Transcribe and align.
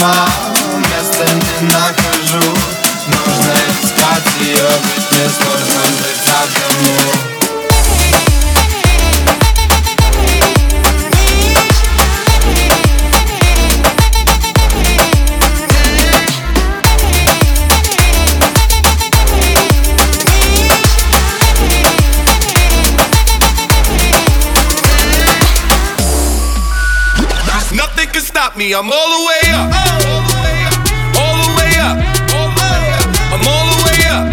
my 0.00 0.49
stop 28.40 28.56
me. 28.56 28.72
I'm 28.72 28.88
all 28.88 29.10
the 29.12 29.20
way 29.28 29.44
up. 29.52 29.68
All 29.68 30.24
the 30.24 30.32
way 30.40 30.64
up. 30.64 30.80
All 31.12 31.36
the 31.44 31.50
way 31.60 31.72
up. 31.76 31.96
I'm 33.36 33.44
all 33.44 33.66
the 33.68 33.78
way 33.84 34.00
up. 34.08 34.24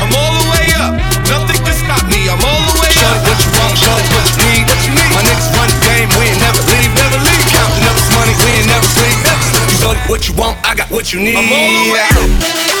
I'm 0.00 0.12
all 0.16 0.32
the 0.40 0.46
way 0.48 0.64
up. 0.80 0.92
Nothing 1.28 1.60
can 1.60 1.76
stop 1.76 2.00
me. 2.08 2.24
I'm 2.32 2.40
all 2.40 2.62
the 2.72 2.80
way 2.80 2.88
up. 3.04 3.20
what 3.28 3.36
you 3.36 3.52
want, 3.60 3.76
shorty, 3.76 4.08
what 4.16 4.24
you 4.32 4.40
need. 4.48 4.64
What 4.64 4.80
you 4.88 4.92
need. 4.96 5.12
My 5.12 5.20
niggas 5.28 5.52
run 5.60 5.68
the 5.68 5.76
game, 5.92 6.08
we 6.16 6.24
ain't 6.24 6.40
never 6.40 6.64
leave, 6.72 6.92
never 6.96 7.20
leave. 7.20 7.44
Counting 7.52 7.84
up 7.84 7.96
this 8.00 8.10
money, 8.16 8.32
we 8.40 8.48
ain't 8.48 8.68
never 8.72 8.88
sleep. 8.96 9.28
Shorty, 9.76 10.00
what 10.08 10.24
you 10.24 10.34
want, 10.40 10.56
I 10.64 10.72
got 10.72 10.88
what 10.88 11.12
you 11.12 11.20
need. 11.20 11.36
I'm 11.36 11.52
all 11.52 11.84
the 11.84 11.92
way 11.92 12.00
up. 12.00 12.79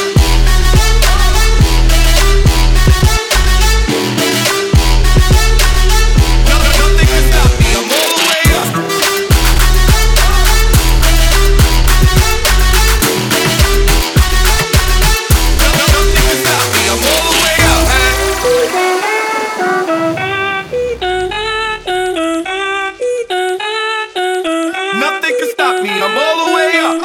Me. 25.78 25.88
I'm 25.88 26.18
all 26.18 26.36
the 26.44 26.52
way 26.52 26.72
up. 26.82 26.98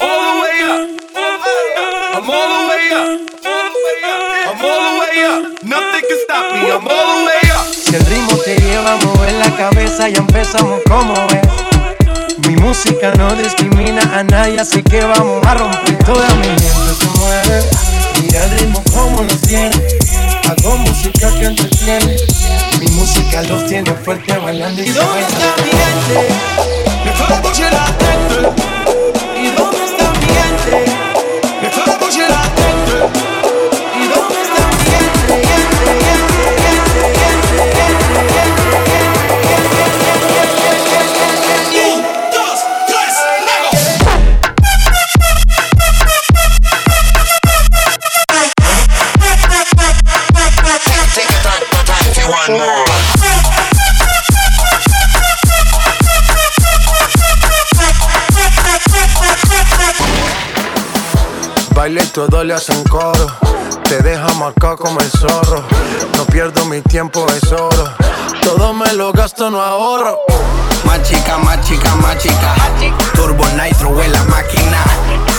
All 0.00 0.20
the 0.26 0.34
way 0.40 0.58
up. 0.70 0.80
I'm 2.14 2.30
all 2.30 2.48
the 2.54 2.68
way 2.70 2.84
up. 2.94 3.08
I'm 4.46 4.64
all 4.64 4.80
the 4.86 4.92
way 5.00 5.24
up. 5.26 5.62
Nothing 5.64 6.04
can 6.08 6.18
stop 6.24 6.54
me. 6.54 6.70
I'm 6.70 6.86
all 6.86 7.06
the 7.18 7.26
way 7.26 7.42
up. 7.50 7.66
Si 7.66 7.94
el 7.96 8.06
ritmo 8.06 8.36
te 8.38 8.56
lleva 8.56 8.92
a 8.94 8.96
mover 9.04 9.32
la 9.34 9.50
cabeza, 9.56 10.08
ya 10.08 10.18
empezamos 10.18 10.80
como 10.88 11.14
ves. 11.26 11.46
Mi 12.48 12.56
música 12.56 13.12
no 13.18 13.34
discrimina 13.34 14.02
a 14.18 14.22
nadie, 14.22 14.60
así 14.60 14.82
que 14.82 15.00
vamos 15.04 15.44
a 15.46 15.54
romper. 15.54 15.98
Toda 16.04 16.28
mi 16.36 16.46
gente 16.46 16.94
se 16.98 17.06
mueve. 17.18 17.64
Mira 18.22 18.44
el 18.44 18.50
ritmo 18.58 18.82
como 18.94 19.22
los 19.24 19.40
tiene. 19.42 19.76
Hago 20.48 20.76
música 20.78 21.28
que 21.34 21.46
entretiene. 21.46 22.16
Mi 22.80 22.86
música 22.92 23.42
los 23.42 23.66
tiene 23.66 23.92
fuerte 24.04 24.38
bailando 24.38 24.80
y 24.80 24.86
¿Y 24.86 24.90
dónde 24.90 25.20
está 25.20 25.54
mi 25.62 25.70
gente? 25.70 26.85
Baile 61.86 62.02
y 62.02 62.46
le 62.46 62.52
hacen 62.52 62.82
coro. 62.90 63.28
Te 63.84 64.02
deja 64.02 64.26
marcado 64.34 64.76
como 64.76 64.98
el 64.98 65.08
zorro. 65.08 65.62
No 66.16 66.26
pierdo 66.26 66.64
mi 66.64 66.80
tiempo, 66.80 67.24
es 67.28 67.52
oro. 67.52 67.94
Todo 68.42 68.74
me 68.74 68.92
lo 68.94 69.12
gasto, 69.12 69.50
no 69.50 69.62
ahorro. 69.62 70.18
Más 70.84 71.00
chica, 71.04 71.38
más 71.38 71.60
chica, 71.60 71.94
más 71.94 72.18
chica. 72.18 72.56
Turbo 73.14 73.44
Nitro 73.50 74.02
en 74.02 74.10
la 74.10 74.24
máquina. 74.24 74.82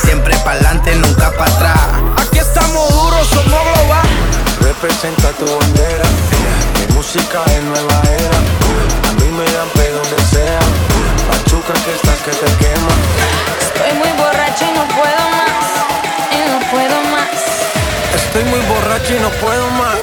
Siempre 0.05 0.37
pa'lante, 0.37 0.95
nunca 0.95 1.31
para 1.31 1.53
atrás. 1.53 1.79
Aquí 2.15 2.39
estamos 2.39 2.93
duros, 2.93 3.27
somos 3.27 3.43
global. 3.43 4.07
Representa 4.61 5.31
tu 5.33 5.45
bandera. 5.45 6.05
Mi 6.79 6.95
música 6.95 7.43
es 7.45 7.63
nueva 7.63 8.01
era. 8.05 8.37
A 9.09 9.13
mí 9.19 9.29
me 9.37 9.43
dan 9.51 9.67
pe 9.73 9.91
donde 9.91 10.23
sea. 10.31 10.59
Machuca 11.29 11.73
que 11.73 11.93
estás 11.93 12.19
que 12.19 12.31
te 12.31 12.45
quema. 12.55 12.96
Y 19.05 19.19
no 19.21 19.29
puedo 19.39 19.69
más. 19.71 19.96